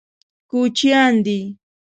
کوچیان 0.49 1.13
دي. 1.25 1.39